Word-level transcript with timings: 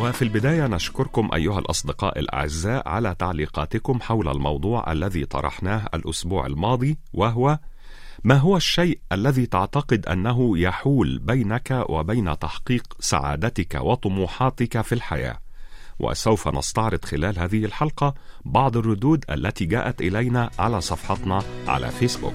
وفي 0.00 0.22
البداية 0.22 0.66
نشكركم 0.66 1.30
أيها 1.34 1.58
الأصدقاء 1.58 2.18
الأعزاء 2.18 2.88
على 2.88 3.14
تعليقاتكم 3.18 4.00
حول 4.00 4.28
الموضوع 4.28 4.92
الذي 4.92 5.24
طرحناه 5.24 5.88
الأسبوع 5.94 6.46
الماضي 6.46 6.98
وهو 7.12 7.58
ما 8.24 8.34
هو 8.34 8.56
الشيء 8.56 8.98
الذي 9.12 9.46
تعتقد 9.46 10.06
أنه 10.06 10.58
يحول 10.58 11.18
بينك 11.18 11.84
وبين 11.88 12.38
تحقيق 12.38 12.96
سعادتك 13.00 13.74
وطموحاتك 13.74 14.80
في 14.80 14.94
الحياة؟ 14.94 15.38
وسوف 15.98 16.48
نستعرض 16.48 17.04
خلال 17.04 17.38
هذه 17.38 17.64
الحلقة 17.64 18.14
بعض 18.44 18.76
الردود 18.76 19.24
التي 19.30 19.64
جاءت 19.64 20.00
إلينا 20.00 20.50
على 20.58 20.80
صفحتنا 20.80 21.42
على 21.66 21.90
فيسبوك. 21.90 22.34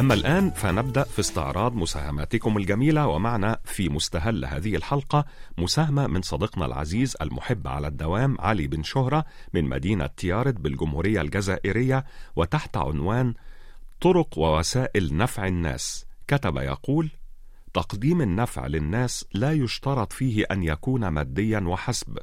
أما 0.00 0.14
الآن 0.14 0.50
فنبدأ 0.50 1.04
في 1.04 1.20
استعراض 1.20 1.74
مساهماتكم 1.74 2.56
الجميلة 2.56 3.06
ومعنا 3.06 3.58
في 3.64 3.88
مستهل 3.88 4.44
هذه 4.44 4.76
الحلقة 4.76 5.24
مساهمة 5.58 6.06
من 6.06 6.22
صديقنا 6.22 6.66
العزيز 6.66 7.16
المحب 7.22 7.68
على 7.68 7.86
الدوام 7.86 8.40
علي 8.40 8.66
بن 8.66 8.82
شهرة 8.82 9.24
من 9.54 9.64
مدينة 9.64 10.06
تيارت 10.06 10.54
بالجمهورية 10.54 11.20
الجزائرية 11.20 12.04
وتحت 12.36 12.76
عنوان 12.76 13.34
طرق 14.00 14.38
ووسائل 14.38 15.16
نفع 15.16 15.46
الناس. 15.46 16.06
كتب 16.28 16.56
يقول 16.56 17.10
تقديم 17.74 18.22
النفع 18.22 18.66
للناس 18.66 19.24
لا 19.34 19.52
يشترط 19.52 20.12
فيه 20.12 20.44
أن 20.50 20.62
يكون 20.62 21.08
ماديا 21.08 21.60
وحسب 21.60 22.18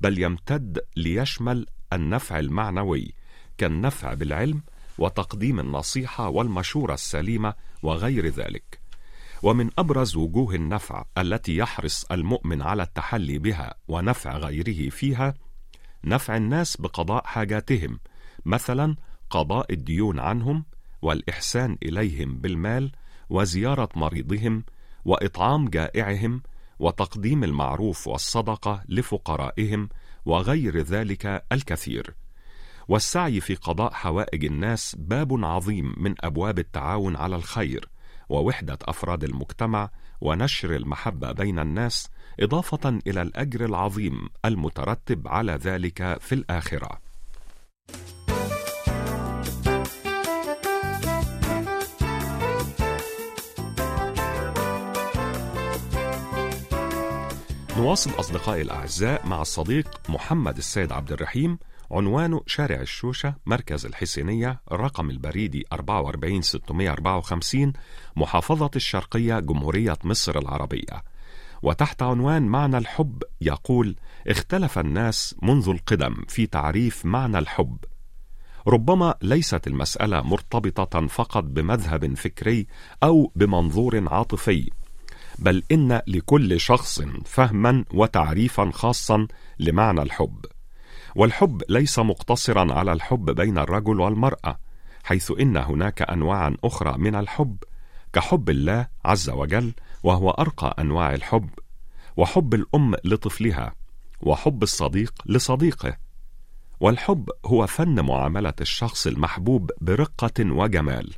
بل 0.00 0.22
يمتد 0.22 0.78
ليشمل 0.96 1.66
النفع 1.92 2.38
المعنوي. 2.38 3.14
كالنفع 3.58 4.14
بالعلم 4.14 4.62
وتقديم 4.98 5.60
النصيحة 5.60 6.28
والمشورة 6.28 6.94
السليمة 6.94 7.54
وغير 7.82 8.26
ذلك. 8.26 8.80
ومن 9.42 9.70
أبرز 9.78 10.16
وجوه 10.16 10.54
النفع 10.54 11.04
التي 11.18 11.56
يحرص 11.56 12.04
المؤمن 12.04 12.62
على 12.62 12.82
التحلي 12.82 13.38
بها 13.38 13.74
ونفع 13.88 14.36
غيره 14.36 14.90
فيها 14.90 15.34
نفع 16.04 16.36
الناس 16.36 16.76
بقضاء 16.76 17.26
حاجاتهم 17.26 18.00
مثلا 18.44 18.96
قضاء 19.30 19.72
الديون 19.72 20.18
عنهم 20.18 20.64
والإحسان 21.02 21.78
إليهم 21.82 22.38
بالمال 22.38 22.92
وزيارة 23.30 23.88
مريضهم 23.96 24.64
وإطعام 25.04 25.68
جائعهم 25.68 26.42
وتقديم 26.78 27.44
المعروف 27.44 28.08
والصدقة 28.08 28.84
لفقرائهم 28.88 29.88
وغير 30.26 30.78
ذلك 30.80 31.44
الكثير. 31.52 32.14
والسعي 32.88 33.40
في 33.40 33.54
قضاء 33.54 33.92
حوائج 33.92 34.44
الناس 34.44 34.96
باب 34.98 35.44
عظيم 35.44 35.94
من 35.96 36.14
أبواب 36.20 36.58
التعاون 36.58 37.16
على 37.16 37.36
الخير 37.36 37.88
ووحدة 38.28 38.78
أفراد 38.82 39.24
المجتمع 39.24 39.90
ونشر 40.20 40.76
المحبة 40.76 41.32
بين 41.32 41.58
الناس 41.58 42.08
إضافة 42.40 42.98
إلى 43.06 43.22
الأجر 43.22 43.64
العظيم 43.64 44.28
المترتب 44.44 45.28
على 45.28 45.52
ذلك 45.52 46.18
في 46.20 46.34
الآخرة. 46.34 46.98
نواصل 57.76 58.10
أصدقائي 58.20 58.62
الأعزاء 58.62 59.26
مع 59.26 59.42
الصديق 59.42 60.00
محمد 60.08 60.56
السيد 60.56 60.92
عبد 60.92 61.12
الرحيم 61.12 61.58
عنوانه 61.90 62.42
شارع 62.46 62.80
الشوشة 62.80 63.34
مركز 63.46 63.86
الحسينية 63.86 64.60
الرقم 64.72 65.10
البريدي 65.10 65.64
44654 65.72 67.72
محافظة 68.16 68.70
الشرقية 68.76 69.38
جمهورية 69.38 69.98
مصر 70.04 70.38
العربية. 70.38 71.02
وتحت 71.62 72.02
عنوان 72.02 72.42
معنى 72.42 72.78
الحب 72.78 73.22
يقول 73.40 73.96
اختلف 74.28 74.78
الناس 74.78 75.34
منذ 75.42 75.68
القدم 75.68 76.14
في 76.28 76.46
تعريف 76.46 77.04
معنى 77.04 77.38
الحب. 77.38 77.76
ربما 78.66 79.14
ليست 79.22 79.66
المسألة 79.66 80.22
مرتبطة 80.22 81.06
فقط 81.06 81.44
بمذهب 81.44 82.14
فكري 82.14 82.66
أو 83.02 83.32
بمنظور 83.36 84.08
عاطفي 84.08 84.70
بل 85.38 85.62
إن 85.72 86.00
لكل 86.06 86.60
شخص 86.60 87.02
فهما 87.24 87.84
وتعريفا 87.94 88.70
خاصا 88.70 89.26
لمعنى 89.58 90.02
الحب. 90.02 90.44
والحب 91.18 91.62
ليس 91.68 91.98
مقتصرا 91.98 92.72
على 92.72 92.92
الحب 92.92 93.30
بين 93.30 93.58
الرجل 93.58 94.00
والمرأة 94.00 94.58
حيث 95.04 95.32
إن 95.40 95.56
هناك 95.56 96.02
انواعا 96.02 96.56
أخرى 96.64 96.98
من 96.98 97.14
الحب 97.14 97.56
كحب 98.12 98.50
الله 98.50 98.88
عز 99.04 99.30
وجل 99.30 99.72
وهو 100.02 100.30
أرقى 100.30 100.76
أنواع 100.78 101.14
الحب 101.14 101.50
وحب 102.16 102.54
الأم 102.54 102.94
لطفلها 103.04 103.74
وحب 104.20 104.62
الصديق 104.62 105.14
لصديقه. 105.26 105.96
والحب 106.80 107.30
هو 107.46 107.66
فن 107.66 108.00
معاملة 108.00 108.54
الشخص 108.60 109.06
المحبوب 109.06 109.70
برقة 109.80 110.52
وجمال 110.52 111.14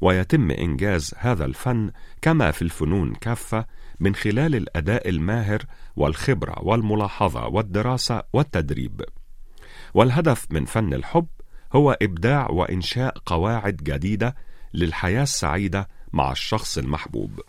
ويتم 0.00 0.50
إنجاز 0.50 1.14
هذا 1.18 1.44
الفن 1.44 1.90
كما 2.22 2.50
في 2.50 2.62
الفنون 2.62 3.14
كافة 3.14 3.66
من 4.00 4.14
خلال 4.14 4.54
الأداء 4.54 5.08
الماهر 5.08 5.64
والخبرة 5.96 6.62
والملاحظة 6.62 7.46
والدراسة 7.46 8.22
والتدريب. 8.32 9.04
والهدف 9.94 10.46
من 10.50 10.64
فن 10.64 10.94
الحب 10.94 11.26
هو 11.72 11.96
إبداع 12.02 12.50
وإنشاء 12.50 13.18
قواعد 13.26 13.76
جديدة 13.76 14.34
للحياة 14.74 15.22
السعيدة 15.22 15.88
مع 16.12 16.32
الشخص 16.32 16.78
المحبوب. 16.78 17.40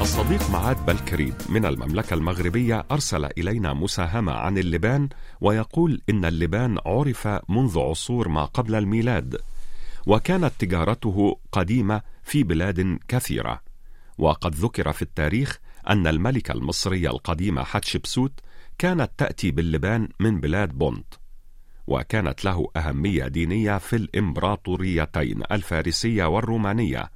الصديق 0.00 0.50
معاد 0.50 0.86
بلكريد 0.86 1.34
من 1.48 1.66
المملكة 1.66 2.14
المغربية 2.14 2.84
أرسل 2.90 3.24
إلينا 3.24 3.72
مساهمة 3.74 4.32
عن 4.32 4.58
اللبان 4.58 5.08
ويقول 5.40 6.00
إن 6.10 6.24
اللبان 6.24 6.78
عرف 6.86 7.28
منذ 7.48 7.78
عصور 7.78 8.28
ما 8.28 8.44
قبل 8.44 8.74
الميلاد 8.74 9.40
وكانت 10.06 10.52
تجارته 10.58 11.38
قديمة 11.52 12.02
في 12.22 12.42
بلاد 12.42 12.98
كثيرة. 13.08 13.60
وقد 14.18 14.54
ذكر 14.54 14.92
في 14.92 15.02
التاريخ 15.02 15.58
أن 15.88 16.06
الملكة 16.06 16.52
المصرية 16.52 17.10
القديمة 17.10 17.62
حتشبسوت 17.62 18.40
كانت 18.78 19.10
تأتي 19.18 19.50
باللبان 19.50 20.08
من 20.20 20.40
بلاد 20.40 20.68
بونت 20.68 21.14
وكانت 21.86 22.44
له 22.44 22.70
أهمية 22.76 23.28
دينية 23.28 23.78
في 23.78 23.96
الإمبراطوريتين 23.96 25.42
الفارسية 25.52 26.24
والرومانية 26.24 27.10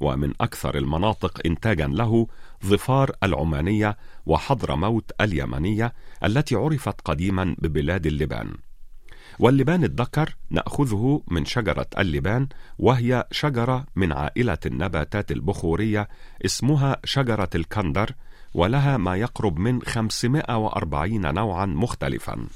ومن 0.00 0.32
أكثر 0.40 0.78
المناطق 0.78 1.40
إنتاجا 1.46 1.86
له 1.86 2.26
ظفار 2.64 3.16
العمانية 3.22 3.96
وحضرموت 4.26 5.10
اليمنية 5.20 5.92
التي 6.24 6.54
عرفت 6.54 7.00
قديما 7.00 7.56
ببلاد 7.58 8.06
اللبان. 8.06 8.54
واللبان 9.38 9.84
الذكر 9.84 10.36
نأخذه 10.50 11.22
من 11.28 11.44
شجرة 11.44 11.86
اللبان 11.98 12.48
وهي 12.78 13.26
شجرة 13.30 13.86
من 13.96 14.12
عائلة 14.12 14.58
النباتات 14.66 15.32
البخورية 15.32 16.08
اسمها 16.44 16.96
شجرة 17.04 17.50
الكندر 17.54 18.10
ولها 18.54 18.96
ما 18.96 19.16
يقرب 19.16 19.58
من 19.58 19.82
540 19.82 21.34
نوعا 21.34 21.66
مختلفا. 21.66 22.46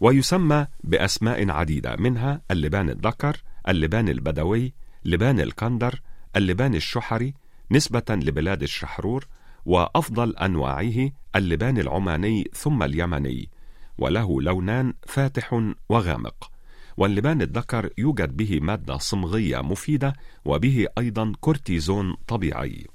ويسمى 0.00 0.66
بأسماء 0.84 1.50
عديدة 1.50 1.96
منها 1.96 2.40
اللبان 2.50 2.90
الذكر 2.90 3.42
اللبان 3.68 4.08
البدوي 4.08 4.72
لبان 5.04 5.40
الكندر 5.40 6.00
اللبان 6.36 6.74
الشحري 6.74 7.34
نسبة 7.70 8.04
لبلاد 8.10 8.62
الشحرور 8.62 9.26
وأفضل 9.66 10.36
أنواعه 10.36 11.10
اللبان 11.36 11.78
العماني 11.78 12.50
ثم 12.54 12.82
اليمني. 12.82 13.48
وله 13.98 14.42
لونان 14.42 14.94
فاتح 15.06 15.72
وغامق. 15.88 16.50
واللبان 16.96 17.42
الذكر 17.42 17.90
يوجد 17.98 18.36
به 18.36 18.60
مادة 18.60 18.96
صمغية 18.96 19.60
مفيدة 19.60 20.12
وبه 20.44 20.86
أيضا 20.98 21.32
كورتيزون 21.40 22.16
طبيعي. 22.28 22.86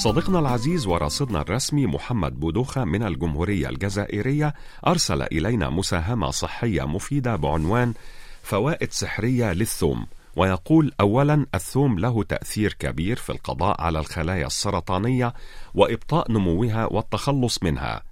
صديقنا 0.00 0.38
العزيز 0.38 0.86
ورصدنا 0.86 1.40
الرسمي 1.40 1.86
محمد 1.86 2.40
بودوخة 2.40 2.84
من 2.84 3.02
الجمهورية 3.02 3.68
الجزائرية 3.68 4.54
أرسل 4.86 5.22
إلينا 5.22 5.70
مساهمة 5.70 6.30
صحية 6.30 6.84
مفيدة 6.84 7.36
بعنوان 7.36 7.94
فوائد 8.42 8.92
سحرية 8.92 9.52
للثوم 9.52 10.06
ويقول 10.36 10.92
أولا 11.00 11.46
الثوم 11.54 11.98
له 11.98 12.22
تأثير 12.22 12.72
كبير 12.72 13.16
في 13.16 13.30
القضاء 13.30 13.80
على 13.80 13.98
الخلايا 13.98 14.46
السرطانية 14.46 15.34
وإبطاء 15.74 16.32
نموها 16.32 16.86
والتخلص 16.86 17.62
منها 17.62 18.02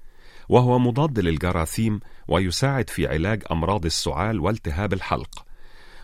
وهو 0.49 0.79
مضاد 0.79 1.19
للجراثيم 1.19 2.01
ويساعد 2.29 2.91
في 2.91 3.07
علاج 3.07 3.43
أمراض 3.51 3.85
السعال 3.85 4.41
والتهاب 4.41 4.93
الحلق. 4.93 5.48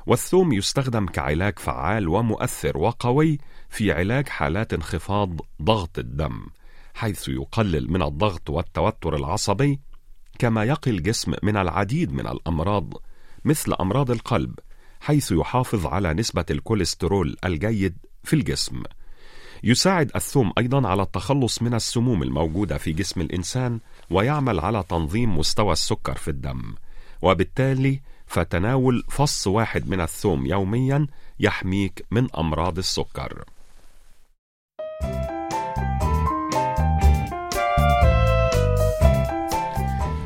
والثوم 0.06 0.52
يستخدم 0.52 1.06
كعلاج 1.06 1.58
فعال 1.58 2.08
ومؤثر 2.08 2.78
وقوي 2.78 3.38
في 3.68 3.92
علاج 3.92 4.28
حالات 4.28 4.72
انخفاض 4.72 5.40
ضغط 5.62 5.98
الدم 5.98 6.46
حيث 6.94 7.28
يقلل 7.28 7.92
من 7.92 8.02
الضغط 8.02 8.50
والتوتر 8.50 9.16
العصبي 9.16 9.80
كما 10.38 10.64
يقي 10.64 10.90
الجسم 10.90 11.34
من 11.42 11.56
العديد 11.56 12.12
من 12.12 12.26
الأمراض 12.26 12.92
مثل 13.44 13.74
أمراض 13.80 14.10
القلب 14.10 14.58
حيث 15.00 15.32
يحافظ 15.32 15.86
على 15.86 16.14
نسبة 16.14 16.44
الكوليسترول 16.50 17.36
الجيد 17.44 17.96
في 18.24 18.36
الجسم. 18.36 18.82
يساعد 19.64 20.10
الثوم 20.16 20.52
أيضا 20.58 20.88
على 20.88 21.02
التخلص 21.02 21.62
من 21.62 21.74
السموم 21.74 22.22
الموجودة 22.22 22.78
في 22.78 22.92
جسم 22.92 23.20
الإنسان 23.20 23.80
ويعمل 24.10 24.60
على 24.60 24.84
تنظيم 24.88 25.38
مستوى 25.38 25.72
السكر 25.72 26.14
في 26.14 26.28
الدم 26.28 26.74
وبالتالي 27.22 28.00
فتناول 28.34 29.04
فص 29.10 29.46
واحد 29.46 29.88
من 29.90 30.00
الثوم 30.00 30.46
يوميا 30.46 31.06
يحميك 31.40 32.06
من 32.10 32.28
أمراض 32.38 32.78
السكر. 32.78 33.44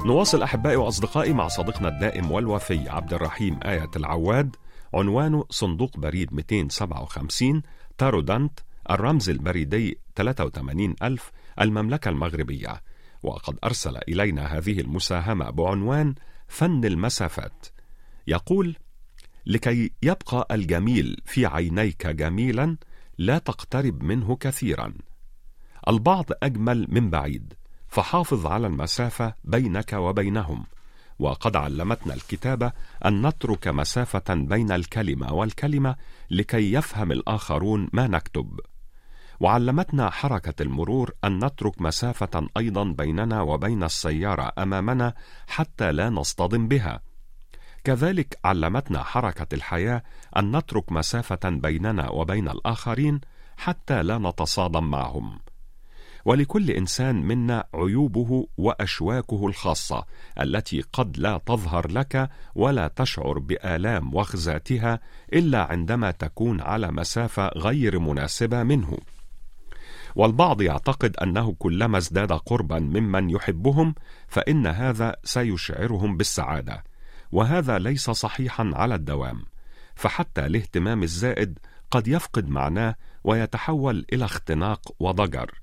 نواصل 0.04 0.42
أحبائي 0.42 0.76
وأصدقائي 0.76 1.32
مع 1.32 1.48
صديقنا 1.48 1.88
الدائم 1.88 2.30
والوفي 2.30 2.88
عبد 2.88 3.14
الرحيم 3.14 3.60
آية 3.64 3.90
العواد 3.96 4.56
عنوانه 4.94 5.44
صندوق 5.50 5.96
بريد 5.96 6.34
257 6.34 7.62
تارودانت 7.98 8.60
الرمز 8.90 9.30
البريدي 9.30 9.98
83 10.16 10.94
ألف 11.02 11.32
المملكة 11.60 12.08
المغربية. 12.08 12.82
وقد 13.22 13.58
أرسل 13.64 13.96
إلينا 13.96 14.58
هذه 14.58 14.80
المساهمة 14.80 15.50
بعنوان 15.50 16.14
فن 16.48 16.84
المسافات. 16.84 17.77
يقول 18.28 18.76
لكي 19.46 19.92
يبقى 20.02 20.46
الجميل 20.50 21.16
في 21.24 21.46
عينيك 21.46 22.06
جميلا 22.06 22.76
لا 23.18 23.38
تقترب 23.38 24.02
منه 24.02 24.36
كثيرا. 24.36 24.94
البعض 25.88 26.24
أجمل 26.42 26.86
من 26.88 27.10
بعيد 27.10 27.54
فحافظ 27.88 28.46
على 28.46 28.66
المسافة 28.66 29.34
بينك 29.44 29.92
وبينهم. 29.92 30.64
وقد 31.18 31.56
علمتنا 31.56 32.14
الكتابة 32.14 32.72
أن 33.04 33.26
نترك 33.26 33.68
مسافة 33.68 34.34
بين 34.34 34.72
الكلمة 34.72 35.32
والكلمة 35.32 35.96
لكي 36.30 36.72
يفهم 36.72 37.12
الآخرون 37.12 37.88
ما 37.92 38.06
نكتب. 38.06 38.60
وعلمتنا 39.40 40.10
حركة 40.10 40.62
المرور 40.62 41.10
أن 41.24 41.44
نترك 41.44 41.80
مسافة 41.80 42.48
أيضا 42.56 42.84
بيننا 42.84 43.40
وبين 43.40 43.82
السيارة 43.82 44.52
أمامنا 44.58 45.14
حتى 45.46 45.92
لا 45.92 46.10
نصطدم 46.10 46.68
بها. 46.68 47.07
كذلك 47.84 48.38
علمتنا 48.44 49.02
حركة 49.02 49.54
الحياة 49.54 50.02
أن 50.36 50.56
نترك 50.56 50.92
مسافة 50.92 51.50
بيننا 51.50 52.10
وبين 52.10 52.48
الآخرين 52.48 53.20
حتى 53.56 54.02
لا 54.02 54.18
نتصادم 54.18 54.90
معهم. 54.90 55.38
ولكل 56.24 56.70
إنسان 56.70 57.16
منا 57.16 57.64
عيوبه 57.74 58.46
وأشواكه 58.58 59.46
الخاصة 59.46 60.04
التي 60.40 60.84
قد 60.92 61.18
لا 61.18 61.40
تظهر 61.46 61.90
لك 61.90 62.30
ولا 62.54 62.88
تشعر 62.88 63.38
بآلام 63.38 64.14
وخزاتها 64.14 65.00
إلا 65.32 65.64
عندما 65.64 66.10
تكون 66.10 66.60
على 66.60 66.90
مسافة 66.90 67.48
غير 67.48 67.98
مناسبة 67.98 68.62
منه. 68.62 68.98
والبعض 70.16 70.62
يعتقد 70.62 71.16
أنه 71.16 71.52
كلما 71.58 71.98
ازداد 71.98 72.32
قربا 72.32 72.78
ممن 72.78 73.30
يحبهم 73.30 73.94
فإن 74.28 74.66
هذا 74.66 75.16
سيشعرهم 75.24 76.16
بالسعادة. 76.16 76.84
وهذا 77.32 77.78
ليس 77.78 78.10
صحيحا 78.10 78.70
على 78.74 78.94
الدوام 78.94 79.44
فحتى 79.94 80.46
الاهتمام 80.46 81.02
الزائد 81.02 81.58
قد 81.90 82.08
يفقد 82.08 82.48
معناه 82.48 82.94
ويتحول 83.24 84.06
إلى 84.12 84.24
اختناق 84.24 84.92
وضجر. 85.00 85.60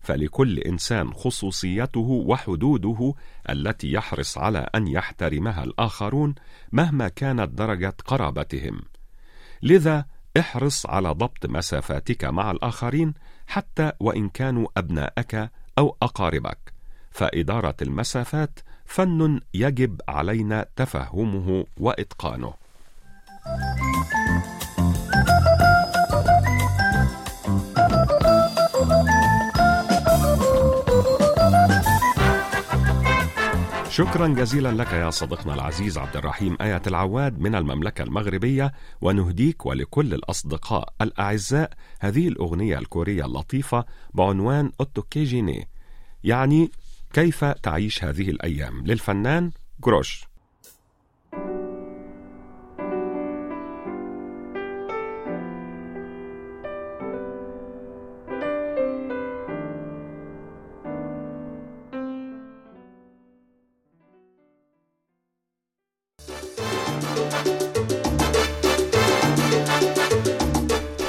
فلكل 0.00 0.58
إنسان 0.58 1.12
خصوصيته 1.12 2.24
وحدوده 2.26 3.14
التي 3.50 3.92
يحرص 3.92 4.38
على 4.38 4.58
أن 4.74 4.88
يحترمها 4.88 5.64
الآخرون 5.64 6.34
مهما 6.72 7.08
كانت 7.08 7.48
درجة 7.48 7.94
قرابتهم. 8.06 8.80
لذا 9.62 10.04
احرص 10.38 10.86
على 10.86 11.08
ضبط 11.08 11.46
مسافاتك 11.46 12.24
مع 12.24 12.50
الآخرين 12.50 13.14
حتى 13.46 13.92
وإن 14.00 14.28
كانوا 14.28 14.68
أبناءك 14.76 15.50
أو 15.78 15.96
أقاربك 16.02 16.72
فإدارة 17.10 17.76
المسافات 17.82 18.58
فن 18.86 19.40
يجب 19.54 20.00
علينا 20.08 20.66
تفهمه 20.76 21.66
وإتقانه. 21.76 22.54
شكرا 33.90 34.28
جزيلا 34.28 34.72
لك 34.72 34.92
يا 34.92 35.10
صديقنا 35.10 35.54
العزيز 35.54 35.98
عبد 35.98 36.16
الرحيم. 36.16 36.56
آية 36.60 36.82
العواد 36.86 37.38
من 37.40 37.54
المملكة 37.54 38.02
المغربية 38.02 38.72
ونهديك 39.00 39.66
ولكل 39.66 40.14
الأصدقاء 40.14 40.92
الأعزاء. 41.00 41.70
هذه 42.00 42.28
الأغنية 42.28 42.78
الكورية 42.78 43.24
اللطيفة 43.24 43.84
بعنوان 44.14 44.72
أوتوكيجيني 44.80 45.68
يعني 46.24 46.70
كيف 47.14 47.44
تعيش 47.44 48.04
هذه 48.04 48.30
الأيام 48.30 48.86
للفنان 48.86 49.50
جروش 49.84 50.24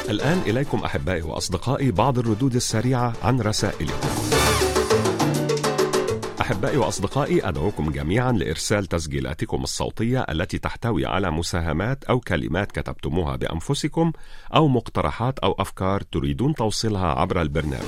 الآن 0.09 0.41
إليكم 0.45 0.77
أحبائي 0.79 1.21
وأصدقائي 1.21 1.91
بعض 1.91 2.19
الردود 2.19 2.55
السريعة 2.55 3.13
عن 3.23 3.41
رسائلكم. 3.41 4.34
أحبائي 6.45 6.77
وأصدقائي 6.77 7.47
أدعوكم 7.47 7.91
جميعا 7.91 8.31
لإرسال 8.31 8.85
تسجيلاتكم 8.85 9.63
الصوتية 9.63 10.25
التي 10.29 10.57
تحتوي 10.57 11.05
على 11.05 11.31
مساهمات 11.31 12.03
أو 12.03 12.19
كلمات 12.19 12.71
كتبتموها 12.71 13.35
بأنفسكم 13.35 14.11
أو 14.55 14.67
مقترحات 14.67 15.39
أو 15.39 15.51
أفكار 15.59 16.01
تريدون 16.01 16.55
توصيلها 16.55 17.07
عبر 17.07 17.41
البرنامج. 17.41 17.85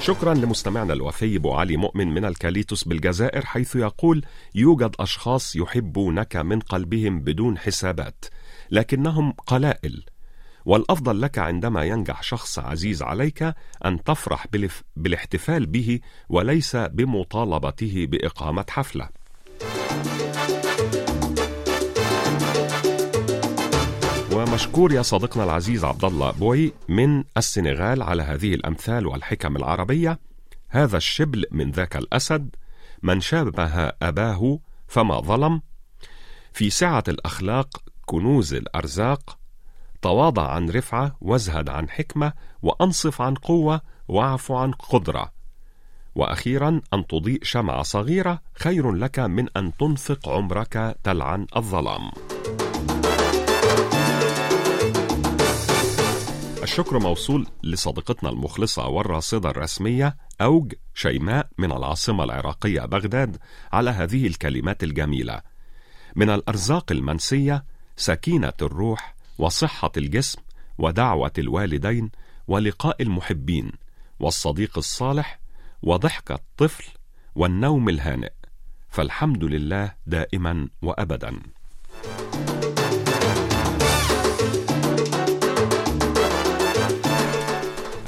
شكرا 0.00 0.34
لمستمعنا 0.34 0.92
الوفي 0.92 1.36
ابو 1.36 1.52
علي 1.52 1.76
مؤمن 1.76 2.14
من 2.14 2.24
الكاليتوس 2.24 2.84
بالجزائر 2.84 3.44
حيث 3.44 3.76
يقول 3.76 4.24
يوجد 4.54 4.94
أشخاص 5.00 5.56
يحبونك 5.56 6.36
من 6.36 6.60
قلبهم 6.60 7.20
بدون 7.20 7.58
حسابات 7.58 8.24
لكنهم 8.70 9.32
قلائل 9.32 10.04
والأفضل 10.66 11.20
لك 11.20 11.38
عندما 11.38 11.84
ينجح 11.84 12.22
شخص 12.22 12.58
عزيز 12.58 13.02
عليك 13.02 13.42
أن 13.84 14.04
تفرح 14.04 14.46
بالاحتفال 14.96 15.66
به 15.66 16.00
وليس 16.28 16.76
بمطالبته 16.76 18.06
بإقامة 18.06 18.64
حفلة. 18.70 19.08
ومشكور 24.32 24.92
يا 24.92 25.02
صديقنا 25.02 25.44
العزيز 25.44 25.84
عبد 25.84 26.04
الله 26.04 26.30
بوي 26.30 26.72
من 26.88 27.24
السنغال 27.36 28.02
على 28.02 28.22
هذه 28.22 28.54
الأمثال 28.54 29.06
والحكم 29.06 29.56
العربية. 29.56 30.18
هذا 30.68 30.96
الشبل 30.96 31.44
من 31.50 31.70
ذاك 31.70 31.96
الأسد 31.96 32.56
من 33.02 33.20
شابه 33.20 33.92
أباه 34.02 34.58
فما 34.88 35.20
ظلم. 35.20 35.62
في 36.52 36.70
سعة 36.70 37.04
الأخلاق 37.08 37.82
كنوز 38.06 38.54
الأرزاق 38.54 39.35
تواضع 40.06 40.48
عن 40.48 40.70
رفعة 40.70 41.16
وازهد 41.20 41.68
عن 41.68 41.90
حكمة 41.90 42.32
وأنصف 42.62 43.22
عن 43.22 43.34
قوة 43.34 43.80
واعف 44.08 44.52
عن 44.52 44.72
قدرة. 44.72 45.32
وأخيرا 46.14 46.80
أن 46.94 47.06
تضيء 47.06 47.38
شمعة 47.42 47.82
صغيرة 47.82 48.40
خير 48.54 48.92
لك 48.92 49.18
من 49.18 49.48
أن 49.56 49.76
تنفق 49.76 50.28
عمرك 50.28 50.96
تلعن 51.04 51.46
الظلام. 51.56 52.10
الشكر 56.62 56.98
موصول 56.98 57.46
لصديقتنا 57.62 58.30
المخلصة 58.30 58.88
والراصدة 58.88 59.50
الرسمية 59.50 60.16
أوج 60.40 60.72
شيماء 60.94 61.48
من 61.58 61.72
العاصمة 61.72 62.24
العراقية 62.24 62.80
بغداد 62.80 63.36
على 63.72 63.90
هذه 63.90 64.26
الكلمات 64.26 64.84
الجميلة 64.84 65.40
من 66.16 66.30
الأرزاق 66.30 66.92
المنسية 66.92 67.64
سكينة 67.96 68.52
الروح 68.62 69.15
وصحة 69.38 69.92
الجسم 69.96 70.40
ودعوة 70.78 71.32
الوالدين 71.38 72.10
ولقاء 72.48 73.02
المحبين 73.02 73.72
والصديق 74.20 74.78
الصالح 74.78 75.40
وضحك 75.82 76.30
الطفل 76.30 76.84
والنوم 77.34 77.88
الهانئ. 77.88 78.32
فالحمد 78.88 79.44
لله 79.44 79.92
دائما 80.06 80.68
وابدا. 80.82 81.42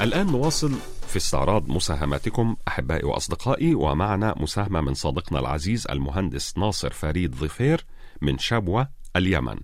الآن 0.00 0.26
نواصل 0.26 0.72
في 1.08 1.16
استعراض 1.16 1.68
مساهماتكم 1.68 2.56
أحبائي 2.68 3.04
وأصدقائي 3.04 3.74
ومعنا 3.74 4.34
مساهمة 4.38 4.80
من 4.80 4.94
صديقنا 4.94 5.38
العزيز 5.38 5.86
المهندس 5.90 6.58
ناصر 6.58 6.90
فريد 6.92 7.34
ظفير 7.34 7.86
من 8.22 8.38
شبوة 8.38 8.88
اليمن. 9.16 9.56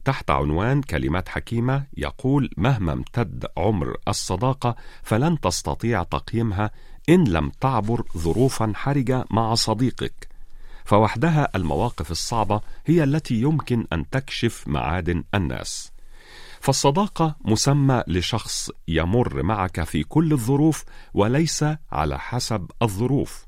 وتحت 0.00 0.30
عنوان 0.30 0.82
كلمات 0.82 1.28
حكيمة 1.28 1.84
يقول 1.96 2.50
مهما 2.56 2.92
امتد 2.92 3.46
عمر 3.56 3.96
الصداقة 4.08 4.76
فلن 5.02 5.40
تستطيع 5.40 6.02
تقييمها 6.02 6.70
إن 7.08 7.24
لم 7.28 7.50
تعبر 7.60 8.04
ظروفا 8.16 8.72
حرجة 8.74 9.24
مع 9.30 9.54
صديقك 9.54 10.28
فوحدها 10.84 11.48
المواقف 11.56 12.10
الصعبة 12.10 12.60
هي 12.86 13.04
التي 13.04 13.34
يمكن 13.34 13.86
أن 13.92 14.10
تكشف 14.10 14.68
معادن 14.68 15.24
الناس 15.34 15.92
فالصداقة 16.60 17.36
مسمى 17.44 18.02
لشخص 18.06 18.70
يمر 18.88 19.42
معك 19.42 19.82
في 19.84 20.02
كل 20.02 20.32
الظروف 20.32 20.84
وليس 21.14 21.64
على 21.92 22.18
حسب 22.18 22.70
الظروف. 22.82 23.46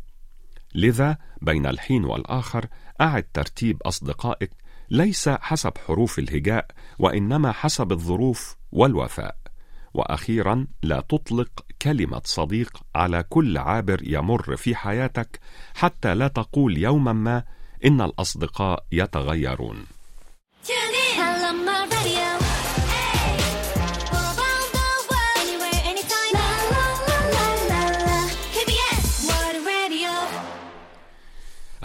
لذا 0.75 1.17
بين 1.43 1.67
الحين 1.67 2.05
والآخر 2.05 2.67
أعد 3.01 3.23
ترتيب 3.35 3.83
أصدقائك 3.83 4.62
ليس 4.93 5.29
حسب 5.29 5.73
حروف 5.87 6.19
الهجاء 6.19 6.67
وإنما 6.99 7.53
حسب 7.53 7.93
الظروف 7.93 8.57
والوفاء. 8.73 9.37
وأخيرا 9.95 10.67
لا 10.83 11.01
تطلق 11.01 11.49
كلمة 11.83 12.23
صديق 12.25 12.83
على 12.95 13.23
كل 13.23 13.59
عابر 13.59 14.01
يمر 14.03 14.57
في 14.57 14.77
حياتك 14.77 15.41
حتى 15.75 16.15
لا 16.15 16.29
تقول 16.29 16.79
يوما 16.79 17.13
ما 17.13 17.45
إن 17.85 18.01
الأصدقاء 18.01 18.85
يتغيرون. 18.93 19.87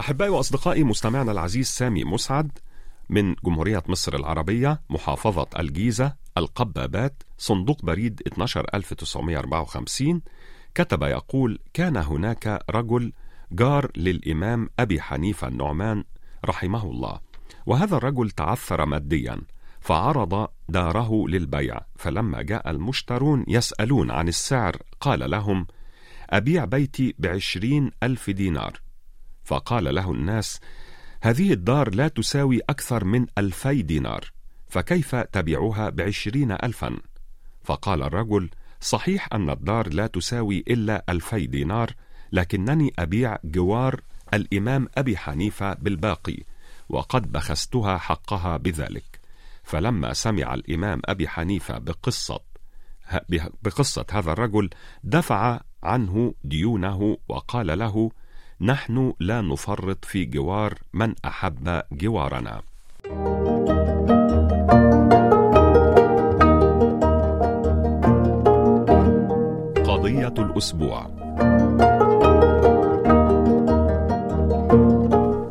أحبائي 0.00 0.30
وأصدقائي 0.30 0.84
مستمعنا 0.84 1.32
العزيز 1.32 1.66
سامي 1.66 2.04
مسعد. 2.04 2.58
من 3.10 3.34
جمهورية 3.44 3.82
مصر 3.88 4.14
العربية 4.14 4.80
محافظة 4.90 5.46
الجيزة 5.58 6.14
القبابات 6.38 7.22
صندوق 7.38 7.84
بريد 7.84 8.22
12954 8.26 10.22
كتب 10.74 11.02
يقول 11.02 11.58
كان 11.74 11.96
هناك 11.96 12.64
رجل 12.70 13.12
جار 13.52 13.90
للإمام 13.96 14.70
أبي 14.78 15.00
حنيفة 15.00 15.48
النعمان 15.48 16.04
رحمه 16.44 16.84
الله 16.84 17.20
وهذا 17.66 17.96
الرجل 17.96 18.30
تعثر 18.30 18.84
ماديا 18.84 19.40
فعرض 19.80 20.48
داره 20.68 21.28
للبيع 21.28 21.80
فلما 21.96 22.42
جاء 22.42 22.70
المشترون 22.70 23.44
يسألون 23.48 24.10
عن 24.10 24.28
السعر 24.28 24.76
قال 25.00 25.30
لهم 25.30 25.66
أبيع 26.30 26.64
بيتي 26.64 27.14
بعشرين 27.18 27.90
ألف 28.02 28.30
دينار 28.30 28.80
فقال 29.44 29.94
له 29.94 30.10
الناس 30.12 30.60
هذه 31.20 31.52
الدار 31.52 31.94
لا 31.94 32.08
تساوي 32.08 32.60
أكثر 32.60 33.04
من 33.04 33.26
ألفي 33.38 33.82
دينار 33.82 34.24
فكيف 34.68 35.14
تبيعها 35.14 35.90
بعشرين 35.90 36.52
ألفا؟ 36.52 36.96
فقال 37.64 38.02
الرجل 38.02 38.50
صحيح 38.80 39.28
أن 39.32 39.50
الدار 39.50 39.88
لا 39.88 40.06
تساوي 40.06 40.64
إلا 40.68 41.04
ألفي 41.08 41.46
دينار 41.46 41.92
لكنني 42.32 42.92
أبيع 42.98 43.38
جوار 43.44 44.00
الإمام 44.34 44.88
أبي 44.96 45.16
حنيفة 45.16 45.74
بالباقي 45.74 46.38
وقد 46.88 47.32
بخستها 47.32 47.98
حقها 47.98 48.56
بذلك. 48.56 49.20
فلما 49.62 50.12
سمع 50.12 50.54
الإمام 50.54 51.00
أبي 51.04 51.28
حنيفة 51.28 51.78
بقصة 51.78 52.40
بقصة 53.62 54.04
هذا 54.10 54.32
الرجل 54.32 54.70
دفع 55.04 55.60
عنه 55.82 56.34
ديونه 56.44 57.18
وقال 57.28 57.78
له 57.78 58.10
نحن 58.60 59.12
لا 59.20 59.40
نفرط 59.40 60.04
في 60.04 60.24
جوار 60.24 60.74
من 60.92 61.14
أحب 61.24 61.82
جوارنا. 61.92 62.60
قضية 69.84 70.34
الأسبوع. 70.38 71.06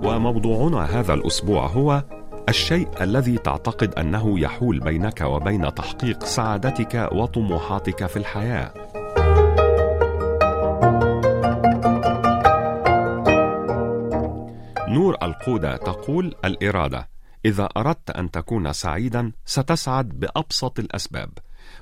وموضوعنا 0.04 1.00
هذا 1.00 1.14
الأسبوع 1.14 1.68
هو 1.68 2.04
الشيء 2.50 2.88
الذي 3.02 3.38
تعتقد 3.38 3.94
أنه 3.94 4.40
يحول 4.40 4.80
بينك 4.80 5.22
وبين 5.22 5.74
تحقيق 5.74 6.24
سعادتك 6.24 7.10
وطموحاتك 7.12 8.06
في 8.06 8.18
الحياة. 8.18 8.87
القودة 15.28 15.78
تقول 15.78 16.36
الإرادة 16.46 17.10
إذا 17.46 17.70
أردت 17.78 18.10
أن 18.10 18.32
تكون 18.32 18.74
سعيدا 18.74 19.32
ستسعد 19.46 20.10
بأبسط 20.10 20.80
الأسباب 20.80 21.30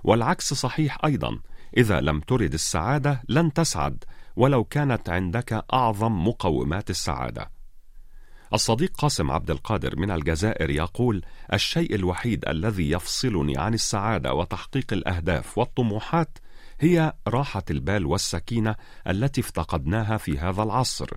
والعكس 0.04 0.54
صحيح 0.54 0.98
أيضا 1.06 1.40
إذا 1.78 2.02
لم 2.02 2.20
ترد 2.20 2.54
السعادة 2.54 3.22
لن 3.30 3.54
تسعد 3.54 4.04
ولو 4.36 4.64
كانت 4.64 5.10
عندك 5.10 5.66
أعظم 5.74 6.28
مقومات 6.28 6.90
السعادة. 6.90 7.52
الصديق 8.54 8.92
قاسم 8.98 9.32
عبد 9.32 9.52
القادر 9.52 10.00
من 10.00 10.12
الجزائر 10.12 10.70
يقول 10.70 11.26
الشيء 11.54 11.96
الوحيد 11.96 12.48
الذي 12.48 12.92
يفصلني 12.92 13.58
عن 13.58 13.74
السعادة 13.74 14.34
وتحقيق 14.34 14.94
الأهداف 14.94 15.58
والطموحات 15.58 16.38
هي 16.80 17.14
راحة 17.28 17.64
البال 17.72 18.06
والسكينة 18.06 18.76
التي 19.08 19.42
افتقدناها 19.42 20.18
في 20.18 20.40
هذا 20.40 20.64
العصر. 20.64 21.10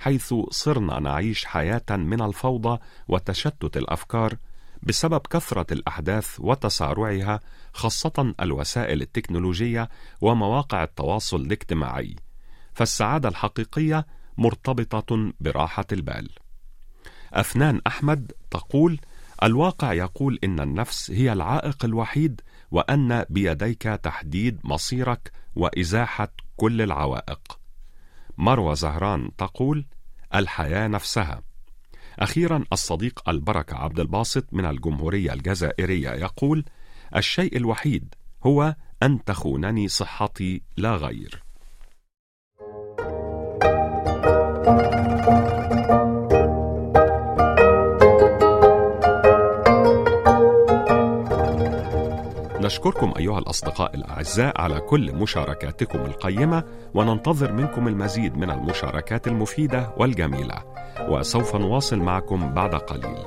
حيث 0.00 0.34
صرنا 0.50 1.00
نعيش 1.00 1.44
حياة 1.44 1.90
من 1.90 2.22
الفوضى 2.22 2.78
وتشتت 3.08 3.76
الأفكار 3.76 4.36
بسبب 4.82 5.20
كثرة 5.30 5.66
الأحداث 5.72 6.36
وتسارعها 6.38 7.40
خاصة 7.72 8.34
الوسائل 8.40 9.02
التكنولوجية 9.02 9.88
ومواقع 10.20 10.82
التواصل 10.82 11.40
الاجتماعي. 11.40 12.16
فالسعادة 12.72 13.28
الحقيقية 13.28 14.06
مرتبطة 14.38 15.32
براحة 15.40 15.86
البال. 15.92 16.30
أفنان 17.32 17.80
أحمد 17.86 18.32
تقول 18.50 19.00
الواقع 19.42 19.92
يقول 19.92 20.38
إن 20.44 20.60
النفس 20.60 21.10
هي 21.10 21.32
العائق 21.32 21.84
الوحيد 21.84 22.40
وأن 22.70 23.24
بيديك 23.30 23.82
تحديد 23.82 24.60
مصيرك 24.64 25.32
وإزاحة 25.56 26.32
كل 26.56 26.82
العوائق. 26.82 27.59
مروى 28.40 28.76
زهران 28.76 29.30
تقول 29.38 29.86
الحياة 30.34 30.88
نفسها. 30.88 31.42
أخيرا 32.18 32.64
الصديق 32.72 33.28
البركة 33.28 33.76
عبد 33.76 34.00
الباسط 34.00 34.46
من 34.52 34.64
الجمهورية 34.64 35.32
الجزائرية 35.32 36.10
يقول 36.10 36.64
الشيء 37.16 37.56
الوحيد 37.56 38.14
هو 38.46 38.74
أن 39.02 39.24
تخونني 39.24 39.88
صحتي 39.88 40.62
لا 40.76 40.96
غير. 40.96 41.42
نشكركم 52.60 53.12
أيها 53.16 53.38
الأصدقاء 53.38 53.94
الأعزاء 53.94 54.60
على 54.60 54.80
كل 54.80 55.14
مشاركاتكم 55.14 55.98
القيمة 55.98 56.64
وننتظر 56.94 57.52
منكم 57.52 57.88
المزيد 57.88 58.36
من 58.36 58.50
المشاركات 58.50 59.28
المفيدة 59.28 59.94
والجميلة. 59.96 60.64
وسوف 61.08 61.56
نواصل 61.56 61.98
معكم 61.98 62.54
بعد 62.54 62.74
قليل. 62.74 63.24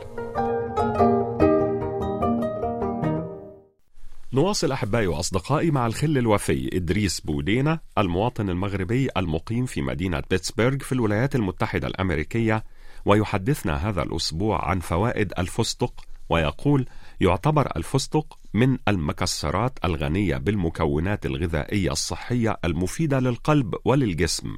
نواصل 4.33 4.71
أحبائي 4.71 5.07
وأصدقائي 5.07 5.71
مع 5.71 5.87
الخل 5.87 6.17
الوفي 6.17 6.69
إدريس 6.73 7.19
بودينا 7.19 7.79
المواطن 7.97 8.49
المغربي 8.49 9.09
المقيم 9.17 9.65
في 9.65 9.81
مدينة 9.81 10.23
بيتسبرغ 10.29 10.77
في 10.77 10.91
الولايات 10.91 11.35
المتحدة 11.35 11.87
الأمريكية 11.87 12.63
ويحدثنا 13.05 13.89
هذا 13.89 14.03
الأسبوع 14.03 14.69
عن 14.69 14.79
فوائد 14.79 15.33
الفستق 15.39 15.93
ويقول 16.29 16.85
يعتبر 17.21 17.71
الفستق 17.77 18.37
من 18.53 18.77
المكسرات 18.87 19.79
الغنية 19.85 20.37
بالمكونات 20.37 21.25
الغذائية 21.25 21.91
الصحية 21.91 22.57
المفيدة 22.65 23.19
للقلب 23.19 23.75
وللجسم 23.85 24.55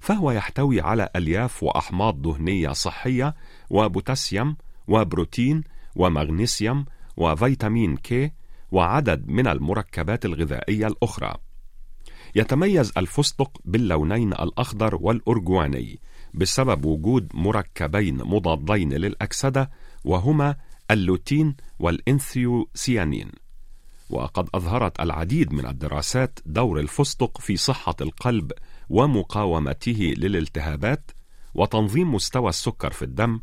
فهو 0.00 0.30
يحتوي 0.30 0.80
على 0.80 1.08
ألياف 1.16 1.62
وأحماض 1.62 2.22
دهنية 2.22 2.72
صحية 2.72 3.34
وبوتاسيوم 3.70 4.56
وبروتين 4.88 5.64
ومغنيسيوم 5.96 6.84
وفيتامين 7.16 7.96
كي 7.96 8.32
وعدد 8.72 9.28
من 9.28 9.46
المركبات 9.48 10.24
الغذائية 10.24 10.86
الأخرى. 10.86 11.34
يتميز 12.34 12.92
الفستق 12.96 13.58
باللونين 13.64 14.32
الأخضر 14.32 14.98
والأرجواني 15.00 16.00
بسبب 16.34 16.84
وجود 16.84 17.28
مركبين 17.34 18.16
مضادين 18.16 18.92
للأكسدة 18.92 19.70
وهما 20.04 20.56
اللوتين 20.90 21.56
والإنثيوسيانين. 21.78 23.30
وقد 24.10 24.48
أظهرت 24.54 25.00
العديد 25.00 25.52
من 25.52 25.66
الدراسات 25.66 26.38
دور 26.46 26.80
الفستق 26.80 27.40
في 27.40 27.56
صحة 27.56 27.96
القلب 28.00 28.52
ومقاومته 28.90 30.14
للالتهابات 30.16 31.10
وتنظيم 31.54 32.14
مستوى 32.14 32.48
السكر 32.48 32.90
في 32.90 33.02
الدم 33.02 33.40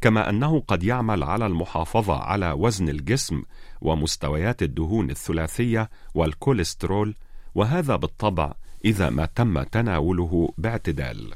كما 0.00 0.28
أنه 0.30 0.60
قد 0.60 0.84
يعمل 0.84 1.22
على 1.22 1.46
المحافظة 1.46 2.16
على 2.16 2.52
وزن 2.52 2.88
الجسم 2.88 3.42
ومستويات 3.80 4.62
الدهون 4.62 5.10
الثلاثية 5.10 5.90
والكوليسترول 6.14 7.14
وهذا 7.54 7.96
بالطبع 7.96 8.52
إذا 8.84 9.10
ما 9.10 9.26
تم 9.26 9.62
تناوله 9.62 10.52
باعتدال 10.58 11.34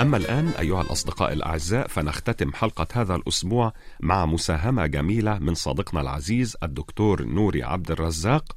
أما 0.00 0.16
الآن 0.16 0.48
أيها 0.48 0.82
الأصدقاء 0.82 1.32
الأعزاء 1.32 1.88
فنختتم 1.88 2.52
حلقة 2.52 2.86
هذا 2.92 3.14
الأسبوع 3.14 3.72
مع 4.00 4.26
مساهمة 4.26 4.86
جميلة 4.86 5.38
من 5.38 5.54
صديقنا 5.54 6.00
العزيز 6.00 6.56
الدكتور 6.62 7.22
نوري 7.22 7.62
عبد 7.62 7.90
الرزاق. 7.90 8.56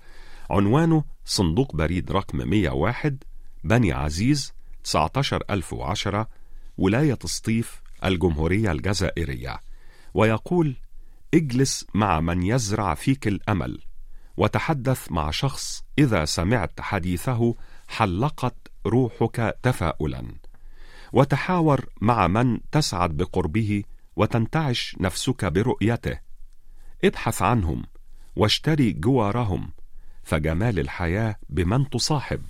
عنوانه 0.50 1.04
صندوق 1.26 1.76
بريد 1.76 2.12
رقم 2.12 2.38
101 2.50 3.24
بني 3.64 3.92
عزيز 3.92 4.54
19010 4.84 6.28
ولاية 6.78 7.20
سطيف 7.26 7.82
الجمهورية 8.06 8.72
الجزائرية. 8.72 9.60
ويقول 10.14 10.76
اجلس 11.34 11.86
مع 11.94 12.20
من 12.20 12.44
يزرع 12.44 12.94
فيك 12.94 13.28
الأمل 13.28 13.80
وتحدث 14.38 15.12
مع 15.12 15.32
شخص 15.32 15.84
إذا 16.00 16.26
سمعت 16.26 16.82
حديثه 16.82 17.56
حلقت 17.88 18.56
روحك 18.86 19.58
تفاؤلا 19.64 20.43
وتحاور 21.14 21.86
مع 22.02 22.28
من 22.28 22.60
تسعد 22.72 23.18
بقربه 23.18 23.84
وتنتعش 24.16 24.96
نفسك 25.00 25.46
برؤيته. 25.46 26.20
ابحث 27.04 27.42
عنهم 27.42 27.84
واشتري 28.36 28.92
جوارهم 28.92 29.72
فجمال 30.24 30.80
الحياة 30.80 31.36
بمن 31.50 31.90
تصاحب. 31.90 32.42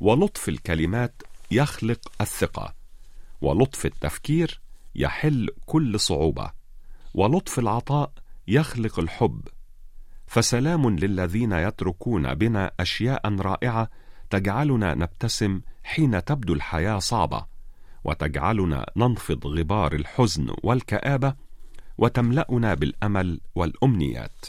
ولطف 0.00 0.48
الكلمات 0.48 1.22
يخلق 1.50 2.12
الثقة 2.20 2.74
ولطف 3.40 3.86
التفكير 3.86 4.60
يحل 4.94 5.48
كل 5.66 6.00
صعوبة 6.00 6.50
ولطف 7.14 7.58
العطاء 7.58 8.12
يخلق 8.48 8.98
الحب. 8.98 9.48
فسلام 10.26 10.90
للذين 10.90 11.52
يتركون 11.52 12.34
بنا 12.34 12.70
أشياء 12.80 13.34
رائعة 13.34 13.90
تجعلنا 14.30 14.94
نبتسم 14.94 15.60
حين 15.84 16.24
تبدو 16.24 16.52
الحياة 16.54 16.98
صعبة. 16.98 17.51
وتجعلنا 18.04 18.86
ننفض 18.96 19.46
غبار 19.46 19.92
الحزن 19.92 20.54
والكآبة 20.62 21.34
وتملأنا 21.98 22.74
بالأمل 22.74 23.40
والأمنيات. 23.54 24.44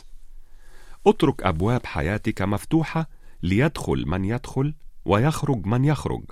اترك 1.07 1.43
أبواب 1.43 1.85
حياتك 1.85 2.41
مفتوحة 2.41 3.09
ليدخل 3.43 4.03
من 4.07 4.25
يدخل 4.25 4.73
ويخرج 5.05 5.65
من 5.65 5.85
يخرج، 5.85 6.23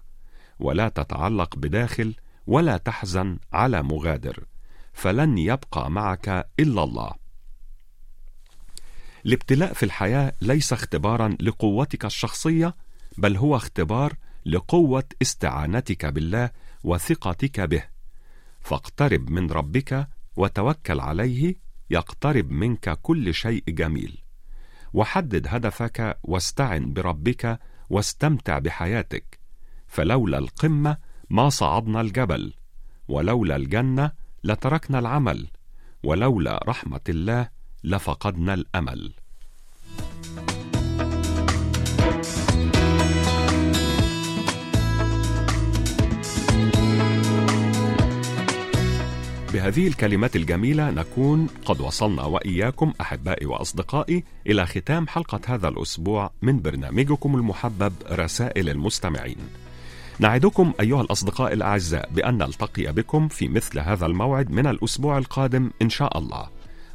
ولا 0.59 0.89
تتعلق 0.89 1.55
بداخل 1.55 2.15
ولا 2.47 2.77
تحزن 2.77 3.37
على 3.53 3.83
مغادر، 3.83 4.45
فلن 4.93 5.37
يبقى 5.37 5.91
معك 5.91 6.47
إلا 6.59 6.83
الله. 6.83 7.11
الابتلاء 9.25 9.73
في 9.73 9.83
الحياة 9.83 10.33
ليس 10.41 10.73
اختبارا 10.73 11.37
لقوتك 11.39 12.05
الشخصية، 12.05 12.75
بل 13.17 13.37
هو 13.37 13.55
اختبار 13.55 14.13
لقوة 14.45 15.03
استعانتك 15.21 16.05
بالله 16.05 16.49
وثقتك 16.83 17.59
به. 17.59 17.83
فاقترب 18.59 19.29
من 19.29 19.51
ربك 19.51 20.07
وتوكل 20.35 20.99
عليه 20.99 21.55
يقترب 21.89 22.51
منك 22.51 22.89
كل 23.01 23.33
شيء 23.33 23.63
جميل. 23.67 24.17
وحدد 24.93 25.47
هدفك 25.47 26.17
واستعن 26.23 26.93
بربك 26.93 27.59
واستمتع 27.89 28.59
بحياتك. 28.59 29.39
فلولا 29.87 30.37
القمة 30.37 30.97
ما 31.29 31.49
صعدنا 31.49 32.01
الجبل 32.01 32.53
ولولا 33.07 33.55
الجنة 33.55 34.11
لتركنا 34.43 34.99
العمل 34.99 35.47
ولولا 36.03 36.63
رحمة 36.67 37.01
الله 37.09 37.49
لفقدنا 37.83 38.53
الأمل. 38.53 39.13
بهذه 49.53 49.87
الكلمات 49.87 50.35
الجميلة 50.35 50.91
نكون 50.91 51.47
قد 51.65 51.81
وصلنا 51.81 52.23
وإياكم 52.23 52.93
أحبائي 53.01 53.45
وأصدقائي 53.45 54.23
إلى 54.47 54.65
ختام 54.65 55.07
حلقة 55.07 55.39
هذا 55.47 55.67
الأسبوع 55.67 56.31
من 56.41 56.61
برنامجكم 56.61 57.35
المحبب 57.35 57.93
رسائل 58.11 58.69
المستمعين. 58.69 59.37
نعدكم 60.19 60.73
أيها 60.79 61.01
الأصدقاء 61.01 61.53
الأعزاء 61.53 62.09
بأن 62.15 62.37
نلتقي 62.37 62.93
بكم 62.93 63.27
في 63.27 63.47
مثل 63.47 63.79
هذا 63.79 64.05
الموعد 64.05 64.51
من 64.51 64.67
الأسبوع 64.67 65.17
القادم 65.17 65.71
إن 65.81 65.89
شاء 65.89 66.17
الله. 66.17 66.47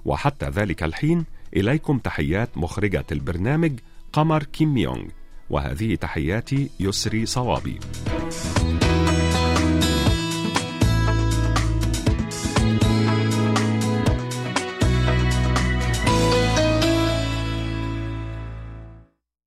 وحتى 0.05 0.49
ذلك 0.49 0.83
الحين 0.83 1.25
إليكم 1.57 1.99
تحيات 1.99 2.59
مخرجة 2.59 3.05
البرنامج 3.13 3.73
قمر 4.13 4.43
كيم 4.43 4.77
يونغ 4.77 5.05
وهذه 5.51 5.95
تحياتي 5.95 6.71
يسري 6.81 7.27
صوابي. 7.27 7.81
thank 8.19 8.83
you 8.83 8.86